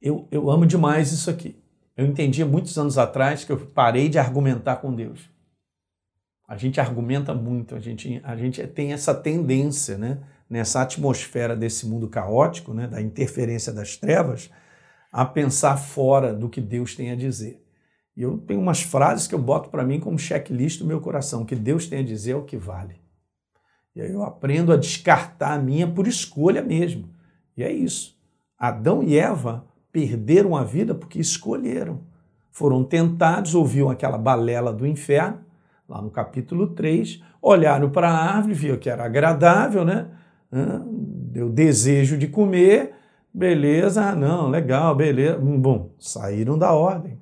Eu, 0.00 0.26
eu 0.32 0.50
amo 0.50 0.66
demais 0.66 1.12
isso 1.12 1.30
aqui. 1.30 1.56
Eu 1.96 2.04
entendi 2.04 2.44
muitos 2.44 2.76
anos 2.76 2.98
atrás 2.98 3.44
que 3.44 3.52
eu 3.52 3.58
parei 3.58 4.08
de 4.08 4.18
argumentar 4.18 4.76
com 4.76 4.92
Deus. 4.92 5.30
A 6.48 6.56
gente 6.56 6.80
argumenta 6.80 7.32
muito, 7.32 7.76
a 7.76 7.78
gente, 7.78 8.20
a 8.24 8.34
gente 8.34 8.66
tem 8.66 8.92
essa 8.92 9.14
tendência, 9.14 9.96
né, 9.96 10.18
nessa 10.50 10.82
atmosfera 10.82 11.54
desse 11.54 11.86
mundo 11.86 12.08
caótico, 12.08 12.74
né, 12.74 12.88
da 12.88 13.00
interferência 13.00 13.72
das 13.72 13.96
trevas, 13.96 14.50
a 15.12 15.24
pensar 15.24 15.76
fora 15.76 16.34
do 16.34 16.48
que 16.48 16.60
Deus 16.60 16.96
tem 16.96 17.12
a 17.12 17.14
dizer. 17.14 17.61
E 18.16 18.22
eu 18.22 18.38
tenho 18.38 18.60
umas 18.60 18.82
frases 18.82 19.26
que 19.26 19.34
eu 19.34 19.38
boto 19.38 19.70
para 19.70 19.84
mim 19.84 19.98
como 19.98 20.18
checklist 20.18 20.78
do 20.78 20.86
meu 20.86 21.00
coração, 21.00 21.44
que 21.44 21.56
Deus 21.56 21.86
tem 21.86 22.00
a 22.00 22.04
dizer 22.04 22.32
é 22.32 22.36
o 22.36 22.44
que 22.44 22.56
vale. 22.56 23.00
E 23.94 24.00
aí 24.00 24.12
eu 24.12 24.22
aprendo 24.22 24.72
a 24.72 24.76
descartar 24.76 25.54
a 25.54 25.58
minha 25.58 25.86
por 25.86 26.06
escolha 26.06 26.62
mesmo. 26.62 27.08
E 27.56 27.62
é 27.62 27.70
isso. 27.70 28.16
Adão 28.58 29.02
e 29.02 29.18
Eva 29.18 29.64
perderam 29.90 30.56
a 30.56 30.64
vida 30.64 30.94
porque 30.94 31.18
escolheram. 31.18 32.00
Foram 32.50 32.84
tentados, 32.84 33.54
ouviram 33.54 33.90
aquela 33.90 34.18
balela 34.18 34.72
do 34.72 34.86
inferno, 34.86 35.40
lá 35.88 36.00
no 36.00 36.10
capítulo 36.10 36.68
3, 36.68 37.22
olharam 37.40 37.90
para 37.90 38.10
a 38.10 38.36
árvore, 38.36 38.54
viram 38.54 38.78
que 38.78 38.88
era 38.88 39.04
agradável, 39.04 39.84
né? 39.84 40.08
Deu 40.86 41.48
desejo 41.48 42.16
de 42.16 42.28
comer, 42.28 42.94
beleza, 43.32 44.14
não, 44.14 44.48
legal, 44.48 44.94
beleza. 44.94 45.38
Bom, 45.38 45.90
saíram 45.98 46.58
da 46.58 46.72
ordem. 46.72 47.18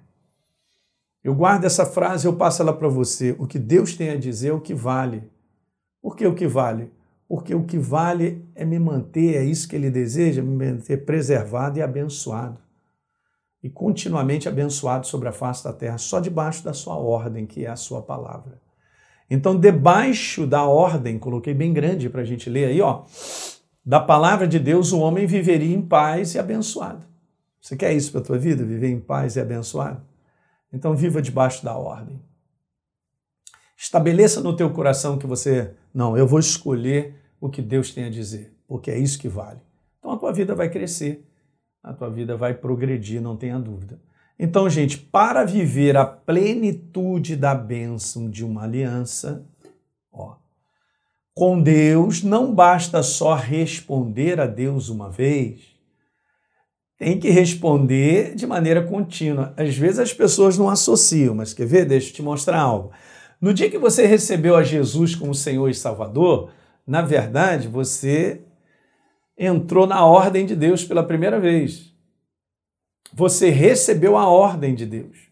Eu 1.23 1.35
guardo 1.35 1.65
essa 1.65 1.85
frase, 1.85 2.27
eu 2.27 2.37
passo 2.37 2.63
ela 2.63 2.73
para 2.73 2.89
você. 2.89 3.37
O 3.39 3.47
que 3.47 3.59
Deus 3.59 3.95
tem 3.95 4.11
a 4.11 4.17
dizer 4.17 4.49
é 4.49 4.53
o 4.53 4.61
que 4.61 4.75
vale. 4.75 5.23
Por 6.01 6.17
que 6.17 6.27
o 6.27 6.35
que 6.35 6.47
vale? 6.47 6.91
porque 7.31 7.55
o 7.55 7.63
que 7.63 7.79
vale 7.79 8.45
é 8.57 8.65
me 8.65 8.77
manter, 8.77 9.37
é 9.37 9.45
isso 9.45 9.69
que 9.69 9.77
ele 9.77 9.89
deseja, 9.89 10.43
me 10.43 10.67
manter 10.67 11.05
preservado 11.05 11.79
e 11.79 11.83
abençoado. 11.83 12.59
E 13.63 13.71
continuamente 13.71 14.49
abençoado 14.49 15.07
sobre 15.07 15.29
a 15.29 15.33
face 15.33 15.63
da 15.63 15.73
terra, 15.73 15.97
só 15.97 16.19
debaixo 16.19 16.65
da 16.65 16.73
sua 16.73 16.97
ordem, 16.97 17.47
que 17.47 17.65
é 17.65 17.69
a 17.69 17.77
sua 17.77 18.03
palavra. 18.03 18.61
Então, 19.31 19.57
debaixo 19.57 20.45
da 20.45 20.65
ordem, 20.65 21.21
coloquei 21.21 21.55
bem 21.55 21.73
grande 21.73 22.11
para 22.11 22.23
a 22.23 22.25
gente 22.25 22.51
ler 22.51 22.65
aí, 22.65 22.81
ó, 22.81 23.05
da 23.87 24.01
palavra 24.01 24.49
de 24.49 24.59
Deus, 24.59 24.91
o 24.91 24.99
homem 24.99 25.25
viveria 25.25 25.73
em 25.77 25.83
paz 25.83 26.35
e 26.35 26.39
abençoado. 26.41 27.07
Você 27.61 27.77
quer 27.77 27.93
isso 27.93 28.11
para 28.11 28.23
a 28.23 28.25
tua 28.25 28.39
vida? 28.39 28.65
Viver 28.65 28.91
em 28.91 28.99
paz 28.99 29.37
e 29.37 29.41
abençoado? 29.41 30.03
Então, 30.73 30.95
viva 30.95 31.21
debaixo 31.21 31.65
da 31.65 31.77
ordem. 31.77 32.21
Estabeleça 33.77 34.43
no 34.43 34.55
teu 34.55 34.71
coração 34.71 35.17
que 35.17 35.27
você, 35.27 35.73
não, 35.95 36.17
eu 36.17 36.27
vou 36.27 36.39
escolher 36.39 37.15
o 37.41 37.49
que 37.49 37.63
Deus 37.63 37.93
tem 37.93 38.05
a 38.05 38.11
dizer, 38.11 38.55
porque 38.69 38.91
é 38.91 38.99
isso 38.99 39.19
que 39.19 39.27
vale. 39.27 39.61
Então 39.99 40.13
a 40.13 40.19
tua 40.19 40.33
vida 40.33 40.55
vai 40.55 40.69
crescer, 40.69 41.27
a 41.83 41.93
tua 41.95 42.11
vida 42.11 42.37
vai 42.37 42.53
progredir, 42.53 43.23
não 43.23 43.39
tenha 43.39 43.59
dúvida. 43.59 43.99
Então, 44.39 44.69
gente, 44.69 44.99
para 44.99 45.45
viver 45.45 45.97
a 45.97 46.05
plenitude 46.05 47.37
da 47.37 47.55
bênção 47.55 48.29
de 48.31 48.45
uma 48.45 48.65
aliança, 48.65 49.47
ó, 50.13 50.37
com 51.35 51.63
Deus, 51.63 52.23
não 52.23 52.55
basta 52.55 53.03
só 53.03 53.35
responder 53.35 54.41
a 54.41 54.47
Deus 54.47 54.91
uma 54.91 55.11
vez, 55.11 55.75
tem 57.01 57.19
que 57.19 57.31
responder 57.31 58.35
de 58.35 58.47
maneira 58.47 58.83
contínua. 58.83 59.55
Às 59.57 59.75
vezes 59.75 59.99
as 59.99 60.13
pessoas 60.13 60.59
não 60.59 60.69
associam, 60.69 61.35
mas 61.35 61.55
quer 61.55 61.65
ver? 61.67 61.87
Deixa 61.87 62.11
eu 62.11 62.13
te 62.13 62.23
mostrar 62.23 62.61
algo. 62.61 62.93
No 63.41 63.55
dia 63.55 63.71
que 63.71 63.79
você 63.79 64.05
recebeu 64.05 64.55
a 64.55 64.63
Jesus 64.63 65.15
como 65.15 65.35
Senhor 65.35 65.71
e 65.71 65.75
Salvador, 65.75 66.51
na 66.87 67.01
verdade, 67.01 67.69
você 67.69 68.43
entrou 69.35 69.87
na 69.87 70.05
ordem 70.05 70.45
de 70.45 70.55
Deus 70.55 70.85
pela 70.85 71.03
primeira 71.03 71.41
vez. 71.41 71.91
Você 73.15 73.49
recebeu 73.49 74.19
a 74.19 74.29
ordem 74.29 74.75
de 74.75 74.85
Deus. 74.85 75.31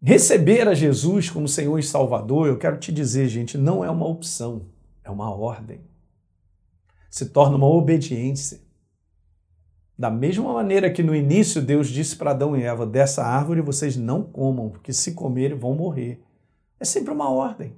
Receber 0.00 0.68
a 0.68 0.74
Jesus 0.74 1.28
como 1.28 1.48
Senhor 1.48 1.76
e 1.76 1.82
Salvador, 1.82 2.46
eu 2.46 2.56
quero 2.56 2.78
te 2.78 2.92
dizer, 2.92 3.26
gente, 3.26 3.58
não 3.58 3.84
é 3.84 3.90
uma 3.90 4.06
opção, 4.06 4.66
é 5.02 5.10
uma 5.10 5.28
ordem. 5.28 5.80
Se 7.10 7.26
torna 7.26 7.56
uma 7.56 7.68
obediência. 7.68 8.60
Da 10.02 10.10
mesma 10.10 10.52
maneira 10.52 10.90
que 10.90 11.00
no 11.00 11.14
início 11.14 11.62
Deus 11.62 11.86
disse 11.86 12.16
para 12.16 12.32
Adão 12.32 12.56
e 12.56 12.62
Eva: 12.64 12.84
dessa 12.84 13.22
árvore 13.22 13.60
vocês 13.60 13.96
não 13.96 14.20
comam, 14.20 14.68
porque 14.68 14.92
se 14.92 15.14
comerem 15.14 15.56
vão 15.56 15.76
morrer. 15.76 16.20
É 16.80 16.84
sempre 16.84 17.12
uma 17.12 17.30
ordem. 17.30 17.76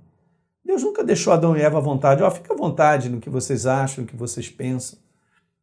Deus 0.65 0.83
nunca 0.83 1.05
deixou 1.05 1.35
Adão 1.35 1.55
e 1.55 1.61
Eva 1.61 1.77
à 1.77 1.81
vontade. 1.83 2.23
Ó, 2.23 2.31
fica 2.31 2.55
à 2.55 2.57
vontade 2.57 3.11
no 3.11 3.21
que 3.21 3.29
vocês 3.29 3.67
acham, 3.67 4.05
no 4.05 4.09
que 4.09 4.17
vocês 4.17 4.49
pensam. 4.49 4.99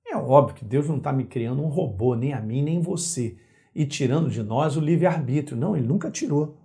É 0.06 0.16
óbvio 0.16 0.54
que 0.54 0.64
Deus 0.64 0.88
não 0.88 0.98
está 0.98 1.12
me 1.12 1.24
criando 1.24 1.64
um 1.64 1.68
robô, 1.68 2.14
nem 2.14 2.32
a 2.32 2.40
mim, 2.40 2.62
nem 2.62 2.80
você, 2.80 3.36
e 3.74 3.84
tirando 3.84 4.30
de 4.30 4.44
nós 4.44 4.78
o 4.78 4.82
livre-arbítrio. 4.82 5.58
Não, 5.58 5.76
Ele 5.76 5.88
nunca 5.88 6.12
tirou. 6.12 6.60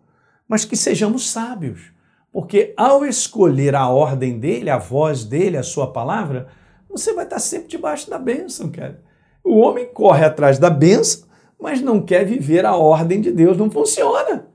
Mas 0.46 0.66
que 0.66 0.76
sejamos 0.76 1.30
sábios, 1.30 1.90
porque 2.30 2.74
ao 2.76 3.02
escolher 3.02 3.74
a 3.74 3.88
ordem 3.88 4.38
dele, 4.38 4.68
a 4.68 4.76
voz 4.76 5.24
dele, 5.24 5.56
a 5.56 5.62
sua 5.62 5.90
palavra, 5.90 6.48
você 6.86 7.14
vai 7.14 7.24
estar 7.24 7.38
sempre 7.38 7.68
debaixo 7.68 8.10
da 8.10 8.18
bênção, 8.18 8.70
cara. 8.70 9.06
O 9.46 9.58
homem 9.58 9.86
corre 9.86 10.24
atrás 10.24 10.58
da 10.58 10.68
bênção, 10.68 11.22
mas 11.56 11.80
não 11.80 12.02
quer 12.02 12.26
viver 12.26 12.66
a 12.66 12.74
ordem 12.74 13.20
de 13.20 13.30
Deus. 13.30 13.56
Não 13.56 13.70
funciona. 13.70 14.48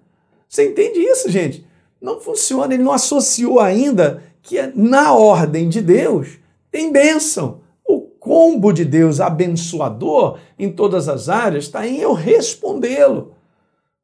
Você 0.50 0.68
entende 0.68 1.00
isso, 1.00 1.32
gente? 1.32 1.66
Não 2.02 2.20
funciona, 2.20 2.74
ele 2.74 2.84
não 2.84 2.92
associou 2.92 3.62
ainda 3.62 4.22
que 4.42 4.62
na 4.76 5.14
ordem 5.14 5.70
de 5.70 5.80
Deus 5.80 6.40
tem 6.70 6.92
bênção. 6.92 7.62
O 7.88 8.02
combo 8.02 8.74
de 8.74 8.84
Deus 8.84 9.22
abençoador 9.22 10.40
em 10.60 10.70
todas 10.70 11.08
as 11.08 11.30
áreas 11.30 11.64
está 11.64 11.88
em 11.88 12.00
eu 12.00 12.12
respondê-lo. 12.12 13.34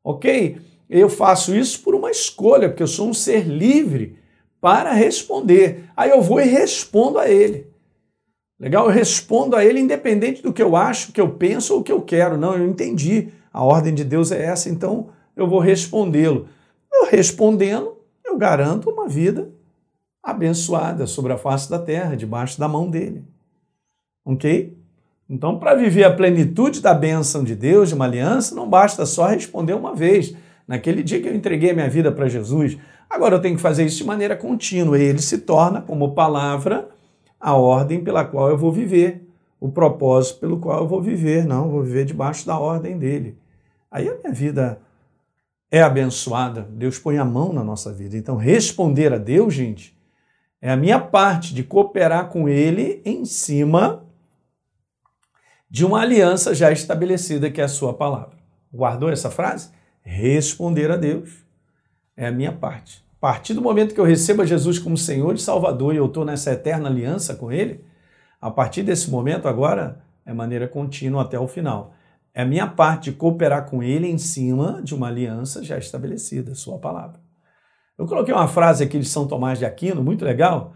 Ok? 0.01 0.57
Eu 0.89 1.09
faço 1.09 1.53
isso 1.53 1.81
por 1.81 1.95
uma 1.95 2.09
escolha, 2.09 2.69
porque 2.69 2.83
eu 2.83 2.87
sou 2.87 3.09
um 3.09 3.13
ser 3.13 3.45
livre 3.45 4.17
para 4.61 4.93
responder. 4.93 5.83
Aí 5.97 6.11
eu 6.11 6.21
vou 6.21 6.39
e 6.39 6.45
respondo 6.45 7.19
a 7.19 7.27
ele. 7.27 7.67
Legal? 8.59 8.85
Eu 8.85 8.91
respondo 8.91 9.55
a 9.55 9.63
ele 9.63 9.79
independente 9.79 10.41
do 10.41 10.51
que 10.51 10.61
eu 10.61 10.75
acho, 10.75 11.11
que 11.11 11.21
eu 11.21 11.29
penso 11.29 11.75
ou 11.75 11.83
que 11.83 11.91
eu 11.91 12.01
quero. 12.01 12.37
Não, 12.37 12.55
eu 12.55 12.67
entendi. 12.67 13.29
A 13.53 13.63
ordem 13.63 13.93
de 13.93 14.03
Deus 14.03 14.31
é 14.31 14.43
essa, 14.43 14.69
então 14.69 15.09
eu 15.35 15.47
vou 15.47 15.59
respondê-lo. 15.59 16.47
Eu 16.91 17.07
respondendo, 17.09 17.97
eu 18.25 18.37
garanto 18.37 18.89
uma 18.89 19.07
vida 19.07 19.49
abençoada 20.21 21.07
sobre 21.07 21.31
a 21.33 21.37
face 21.37 21.69
da 21.69 21.79
terra, 21.79 22.15
debaixo 22.15 22.59
da 22.59 22.67
mão 22.67 22.89
dele. 22.89 23.23
Ok? 24.25 24.77
Então, 25.29 25.59
para 25.59 25.75
viver 25.75 26.03
a 26.03 26.13
plenitude 26.13 26.81
da 26.81 26.93
bênção 26.93 27.43
de 27.43 27.55
Deus, 27.55 27.89
de 27.89 27.95
uma 27.95 28.05
aliança, 28.05 28.55
não 28.55 28.69
basta 28.69 29.05
só 29.05 29.27
responder 29.27 29.73
uma 29.73 29.93
vez. 29.93 30.33
Naquele 30.67 31.03
dia 31.03 31.21
que 31.21 31.27
eu 31.27 31.35
entreguei 31.35 31.73
minha 31.73 31.89
vida 31.89 32.11
para 32.11 32.27
Jesus, 32.27 32.77
agora 33.09 33.35
eu 33.35 33.41
tenho 33.41 33.55
que 33.55 33.61
fazer 33.61 33.85
isso 33.85 33.97
de 33.97 34.03
maneira 34.03 34.35
contínua. 34.35 34.97
E 34.97 35.03
ele 35.03 35.21
se 35.21 35.39
torna, 35.39 35.81
como 35.81 36.13
palavra, 36.13 36.89
a 37.39 37.53
ordem 37.55 38.03
pela 38.03 38.25
qual 38.25 38.49
eu 38.49 38.57
vou 38.57 38.71
viver, 38.71 39.27
o 39.59 39.71
propósito 39.71 40.39
pelo 40.39 40.59
qual 40.59 40.81
eu 40.81 40.87
vou 40.87 41.01
viver. 41.01 41.45
Não, 41.45 41.69
vou 41.69 41.83
viver 41.83 42.05
debaixo 42.05 42.45
da 42.45 42.57
ordem 42.57 42.97
dele. 42.97 43.37
Aí 43.91 44.07
a 44.07 44.15
minha 44.15 44.33
vida 44.33 44.81
é 45.71 45.81
abençoada, 45.81 46.61
Deus 46.71 46.97
põe 46.97 47.17
a 47.17 47.25
mão 47.25 47.51
na 47.51 47.63
nossa 47.63 47.91
vida. 47.91 48.17
Então, 48.17 48.37
responder 48.37 49.13
a 49.13 49.17
Deus, 49.17 49.53
gente, 49.53 49.97
é 50.61 50.71
a 50.71 50.77
minha 50.77 50.99
parte 50.99 51.53
de 51.53 51.63
cooperar 51.63 52.29
com 52.29 52.47
Ele 52.47 53.01
em 53.05 53.25
cima 53.25 54.05
de 55.69 55.85
uma 55.85 56.01
aliança 56.01 56.55
já 56.55 56.71
estabelecida, 56.71 57.51
que 57.51 57.59
é 57.59 57.65
a 57.65 57.69
Sua 57.69 57.93
palavra. 57.93 58.37
Guardou 58.73 59.09
essa 59.09 59.29
frase? 59.29 59.69
Responder 60.01 60.89
a 60.89 60.95
Deus 60.95 61.45
é 62.15 62.27
a 62.27 62.31
minha 62.31 62.51
parte. 62.51 63.05
A 63.27 63.29
partir 63.29 63.53
do 63.53 63.61
momento 63.61 63.93
que 63.93 63.99
eu 63.99 64.05
recebo 64.05 64.41
a 64.41 64.45
Jesus 64.45 64.79
como 64.79 64.95
Senhor 64.95 65.35
e 65.35 65.37
Salvador 65.37 65.93
e 65.93 65.97
eu 65.97 66.05
estou 66.05 66.23
nessa 66.23 66.53
eterna 66.53 66.87
aliança 66.87 67.35
com 67.35 67.51
Ele, 67.51 67.83
a 68.39 68.49
partir 68.49 68.83
desse 68.83 69.11
momento 69.11 69.49
agora 69.49 70.01
é 70.25 70.31
maneira 70.31 70.65
contínua 70.65 71.23
até 71.23 71.37
o 71.37 71.45
final. 71.45 71.93
É 72.33 72.43
a 72.43 72.45
minha 72.45 72.65
parte 72.65 73.11
de 73.11 73.17
cooperar 73.17 73.69
com 73.69 73.83
ele 73.83 74.07
em 74.07 74.17
cima 74.17 74.81
de 74.81 74.95
uma 74.95 75.07
aliança 75.07 75.61
já 75.61 75.77
estabelecida, 75.77 76.55
sua 76.55 76.79
palavra. 76.79 77.19
Eu 77.97 78.05
coloquei 78.05 78.33
uma 78.33 78.47
frase 78.47 78.85
aqui 78.85 78.97
de 78.97 79.09
São 79.09 79.27
Tomás 79.27 79.59
de 79.59 79.65
Aquino, 79.65 80.01
muito 80.01 80.23
legal, 80.23 80.73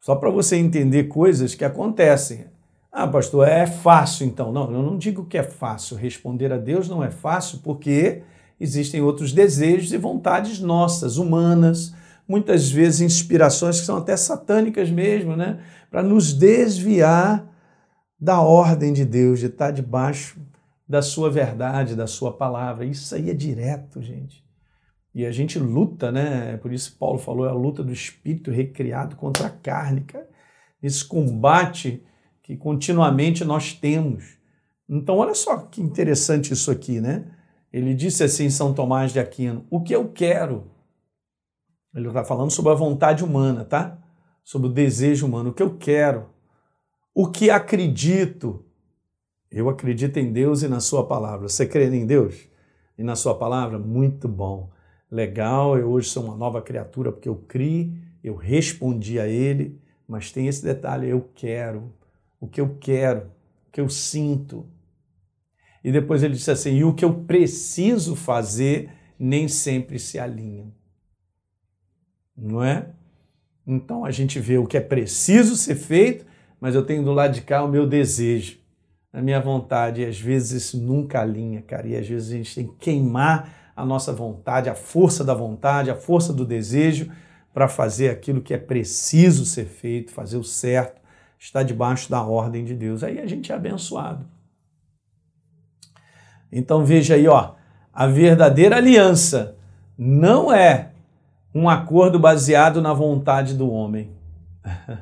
só 0.00 0.16
para 0.16 0.30
você 0.30 0.56
entender 0.56 1.04
coisas 1.04 1.54
que 1.54 1.66
acontecem. 1.66 2.46
Ah, 2.90 3.06
pastor, 3.06 3.46
é 3.46 3.66
fácil 3.66 4.26
então. 4.26 4.50
Não, 4.50 4.72
eu 4.72 4.82
não 4.82 4.96
digo 4.96 5.26
que 5.26 5.36
é 5.36 5.42
fácil. 5.42 5.98
Responder 5.98 6.50
a 6.50 6.56
Deus 6.56 6.88
não 6.88 7.04
é 7.04 7.10
fácil 7.10 7.58
porque 7.62 8.22
existem 8.60 9.00
outros 9.00 9.32
desejos 9.32 9.92
e 9.92 9.96
vontades 9.96 10.60
nossas, 10.60 11.16
humanas, 11.16 11.94
muitas 12.28 12.70
vezes 12.70 13.00
inspirações 13.00 13.80
que 13.80 13.86
são 13.86 13.96
até 13.96 14.16
satânicas 14.16 14.90
mesmo, 14.90 15.34
né? 15.34 15.60
Para 15.90 16.02
nos 16.02 16.32
desviar 16.32 17.48
da 18.20 18.40
ordem 18.40 18.92
de 18.92 19.04
Deus, 19.04 19.40
de 19.40 19.46
estar 19.46 19.70
debaixo 19.70 20.38
da 20.86 21.00
sua 21.00 21.30
verdade, 21.30 21.96
da 21.96 22.06
sua 22.06 22.32
palavra. 22.32 22.84
Isso 22.84 23.14
aí 23.14 23.30
é 23.30 23.34
direto, 23.34 24.02
gente. 24.02 24.44
E 25.14 25.24
a 25.24 25.32
gente 25.32 25.58
luta, 25.58 26.12
né? 26.12 26.56
Por 26.58 26.72
isso 26.72 26.96
Paulo 26.98 27.18
falou, 27.18 27.46
é 27.46 27.48
a 27.48 27.54
luta 27.54 27.82
do 27.82 27.92
espírito 27.92 28.50
recriado 28.50 29.16
contra 29.16 29.46
a 29.46 29.50
carne, 29.50 30.02
cara. 30.02 30.28
Esse 30.82 31.04
combate 31.04 32.02
que 32.42 32.56
continuamente 32.56 33.44
nós 33.44 33.72
temos. 33.72 34.38
Então, 34.88 35.18
olha 35.18 35.34
só 35.34 35.56
que 35.58 35.80
interessante 35.80 36.52
isso 36.52 36.70
aqui, 36.70 37.00
né? 37.00 37.24
Ele 37.72 37.94
disse 37.94 38.24
assim 38.24 38.44
em 38.44 38.50
São 38.50 38.74
Tomás 38.74 39.12
de 39.12 39.20
Aquino: 39.20 39.66
O 39.70 39.80
que 39.80 39.94
eu 39.94 40.08
quero? 40.08 40.70
Ele 41.94 42.08
está 42.08 42.24
falando 42.24 42.50
sobre 42.50 42.72
a 42.72 42.76
vontade 42.76 43.24
humana, 43.24 43.64
tá? 43.64 43.98
Sobre 44.44 44.68
o 44.68 44.72
desejo 44.72 45.26
humano. 45.26 45.50
O 45.50 45.52
que 45.52 45.62
eu 45.62 45.76
quero? 45.76 46.28
O 47.14 47.28
que 47.28 47.50
acredito? 47.50 48.64
Eu 49.50 49.68
acredito 49.68 50.16
em 50.18 50.32
Deus 50.32 50.62
e 50.62 50.68
na 50.68 50.80
Sua 50.80 51.06
palavra. 51.06 51.48
Você 51.48 51.66
crê 51.66 51.86
em 51.86 52.06
Deus 52.06 52.48
e 52.96 53.02
na 53.02 53.16
Sua 53.16 53.34
palavra? 53.34 53.78
Muito 53.78 54.28
bom. 54.28 54.70
Legal, 55.10 55.76
eu 55.76 55.90
hoje 55.90 56.08
sou 56.08 56.24
uma 56.24 56.36
nova 56.36 56.62
criatura 56.62 57.10
porque 57.10 57.28
eu 57.28 57.34
criei, 57.34 57.92
eu 58.22 58.36
respondi 58.36 59.18
a 59.18 59.26
Ele, 59.26 59.80
mas 60.06 60.30
tem 60.30 60.46
esse 60.46 60.62
detalhe: 60.62 61.08
eu 61.08 61.28
quero, 61.34 61.92
o 62.40 62.46
que 62.46 62.60
eu 62.60 62.76
quero, 62.78 63.22
o 63.66 63.72
que 63.72 63.80
eu 63.80 63.88
sinto. 63.88 64.66
E 65.82 65.90
depois 65.90 66.22
ele 66.22 66.34
disse 66.34 66.50
assim: 66.50 66.76
e 66.76 66.84
o 66.84 66.94
que 66.94 67.04
eu 67.04 67.12
preciso 67.12 68.14
fazer 68.14 68.90
nem 69.18 69.48
sempre 69.48 69.98
se 69.98 70.18
alinham. 70.18 70.72
Não 72.36 72.62
é? 72.62 72.88
Então 73.66 74.04
a 74.04 74.10
gente 74.10 74.40
vê 74.40 74.58
o 74.58 74.66
que 74.66 74.76
é 74.76 74.80
preciso 74.80 75.56
ser 75.56 75.74
feito, 75.74 76.24
mas 76.60 76.74
eu 76.74 76.84
tenho 76.84 77.04
do 77.04 77.12
lado 77.12 77.34
de 77.34 77.42
cá 77.42 77.62
o 77.62 77.68
meu 77.68 77.86
desejo 77.86 78.60
a 79.12 79.20
minha 79.20 79.40
vontade, 79.40 80.02
e 80.02 80.04
às 80.04 80.18
vezes 80.18 80.62
isso 80.62 80.78
nunca 80.78 81.20
alinha, 81.20 81.62
cara, 81.62 81.86
e 81.86 81.96
às 81.96 82.06
vezes 82.06 82.32
a 82.32 82.36
gente 82.36 82.54
tem 82.54 82.66
que 82.66 82.74
queimar 82.76 83.72
a 83.74 83.84
nossa 83.84 84.12
vontade, 84.12 84.68
a 84.68 84.74
força 84.74 85.24
da 85.24 85.34
vontade, 85.34 85.90
a 85.90 85.96
força 85.96 86.32
do 86.32 86.44
desejo, 86.44 87.10
para 87.52 87.66
fazer 87.66 88.10
aquilo 88.10 88.40
que 88.40 88.54
é 88.54 88.58
preciso 88.58 89.44
ser 89.44 89.64
feito, 89.64 90.12
fazer 90.12 90.36
o 90.36 90.44
certo, 90.44 91.00
está 91.38 91.62
debaixo 91.62 92.08
da 92.08 92.22
ordem 92.22 92.64
de 92.64 92.74
Deus. 92.74 93.02
Aí 93.02 93.18
a 93.18 93.26
gente 93.26 93.50
é 93.50 93.54
abençoado. 93.54 94.24
Então 96.50 96.84
veja 96.84 97.14
aí, 97.14 97.28
ó, 97.28 97.54
a 97.92 98.06
verdadeira 98.06 98.76
aliança 98.76 99.56
não 99.96 100.52
é 100.52 100.92
um 101.54 101.68
acordo 101.68 102.18
baseado 102.18 102.80
na 102.80 102.92
vontade 102.92 103.54
do 103.54 103.70
homem. 103.70 104.10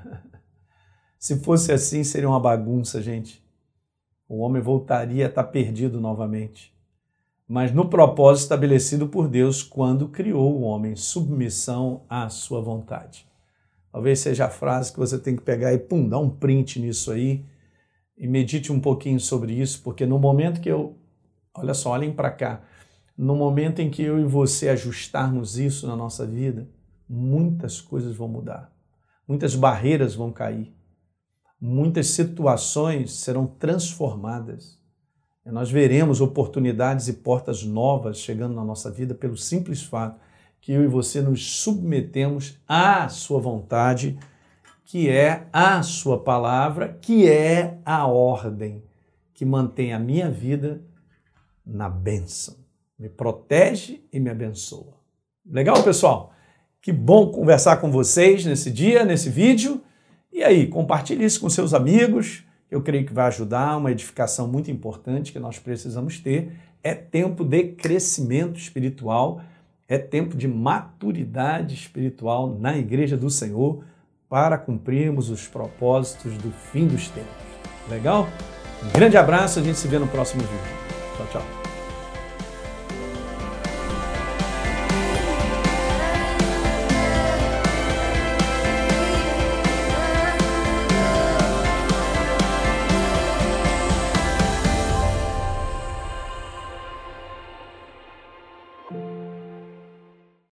Se 1.18 1.40
fosse 1.40 1.72
assim, 1.72 2.04
seria 2.04 2.28
uma 2.28 2.40
bagunça, 2.40 3.02
gente. 3.02 3.42
O 4.28 4.38
homem 4.38 4.62
voltaria 4.62 5.26
a 5.26 5.28
estar 5.28 5.44
perdido 5.44 6.00
novamente. 6.00 6.72
Mas 7.46 7.72
no 7.72 7.88
propósito 7.88 8.42
estabelecido 8.42 9.08
por 9.08 9.26
Deus 9.26 9.62
quando 9.62 10.08
criou 10.08 10.54
o 10.54 10.60
homem, 10.60 10.94
submissão 10.94 12.02
à 12.08 12.28
sua 12.28 12.60
vontade. 12.60 13.26
Talvez 13.90 14.20
seja 14.20 14.44
a 14.44 14.50
frase 14.50 14.92
que 14.92 14.98
você 14.98 15.18
tem 15.18 15.34
que 15.34 15.42
pegar 15.42 15.72
e 15.72 15.78
pum, 15.78 16.06
dar 16.06 16.18
um 16.18 16.28
print 16.28 16.78
nisso 16.78 17.10
aí 17.10 17.44
e 18.18 18.26
medite 18.26 18.70
um 18.70 18.78
pouquinho 18.78 19.18
sobre 19.18 19.54
isso, 19.54 19.82
porque 19.82 20.04
no 20.04 20.18
momento 20.18 20.60
que 20.60 20.68
eu, 20.68 20.97
olha 21.58 21.74
só, 21.74 21.90
olhem 21.90 22.12
para 22.12 22.30
cá, 22.30 22.62
no 23.16 23.34
momento 23.34 23.80
em 23.80 23.90
que 23.90 24.02
eu 24.02 24.18
e 24.18 24.24
você 24.24 24.68
ajustarmos 24.68 25.58
isso 25.58 25.86
na 25.86 25.96
nossa 25.96 26.26
vida, 26.26 26.68
muitas 27.08 27.80
coisas 27.80 28.14
vão 28.14 28.28
mudar, 28.28 28.72
muitas 29.26 29.54
barreiras 29.54 30.14
vão 30.14 30.32
cair, 30.32 30.74
muitas 31.60 32.08
situações 32.08 33.12
serão 33.12 33.46
transformadas. 33.46 34.78
E 35.44 35.50
nós 35.50 35.70
veremos 35.70 36.20
oportunidades 36.20 37.08
e 37.08 37.14
portas 37.14 37.64
novas 37.64 38.18
chegando 38.18 38.54
na 38.54 38.64
nossa 38.64 38.90
vida 38.90 39.14
pelo 39.14 39.36
simples 39.36 39.82
fato 39.82 40.20
que 40.60 40.72
eu 40.72 40.84
e 40.84 40.88
você 40.88 41.20
nos 41.20 41.60
submetemos 41.60 42.58
à 42.66 43.08
Sua 43.08 43.40
vontade, 43.40 44.18
que 44.84 45.08
é 45.08 45.48
a 45.52 45.82
Sua 45.82 46.22
palavra, 46.22 46.98
que 47.00 47.28
é 47.28 47.78
a 47.84 48.06
ordem 48.06 48.82
que 49.38 49.44
mantém 49.44 49.92
a 49.92 50.00
minha 50.00 50.28
vida 50.28 50.82
na 51.68 51.88
bênção. 51.88 52.56
Me 52.98 53.08
protege 53.08 54.02
e 54.12 54.18
me 54.18 54.30
abençoa. 54.30 54.94
Legal, 55.46 55.82
pessoal? 55.82 56.32
Que 56.80 56.92
bom 56.92 57.30
conversar 57.30 57.76
com 57.76 57.90
vocês 57.90 58.44
nesse 58.44 58.70
dia, 58.70 59.04
nesse 59.04 59.28
vídeo. 59.28 59.80
E 60.32 60.42
aí, 60.42 60.66
compartilhe 60.66 61.24
isso 61.24 61.40
com 61.40 61.50
seus 61.50 61.74
amigos. 61.74 62.44
Eu 62.70 62.82
creio 62.82 63.06
que 63.06 63.12
vai 63.12 63.26
ajudar, 63.26 63.76
uma 63.76 63.92
edificação 63.92 64.48
muito 64.48 64.70
importante 64.70 65.32
que 65.32 65.38
nós 65.38 65.58
precisamos 65.58 66.18
ter. 66.18 66.52
É 66.82 66.94
tempo 66.94 67.44
de 67.44 67.64
crescimento 67.64 68.58
espiritual 68.58 69.42
é 69.88 69.96
tempo 69.96 70.36
de 70.36 70.46
maturidade 70.46 71.74
espiritual 71.74 72.54
na 72.60 72.76
Igreja 72.76 73.16
do 73.16 73.30
Senhor 73.30 73.82
para 74.28 74.58
cumprirmos 74.58 75.30
os 75.30 75.48
propósitos 75.48 76.36
do 76.36 76.50
fim 76.50 76.86
dos 76.86 77.08
tempos. 77.08 77.32
Legal? 77.88 78.28
Um 78.84 78.92
grande 78.92 79.16
abraço, 79.16 79.58
a 79.58 79.62
gente 79.62 79.78
se 79.78 79.88
vê 79.88 79.98
no 79.98 80.06
próximo 80.06 80.42
vídeo. 80.42 80.97
Tchau, 81.18 81.26
tchau. 81.32 81.67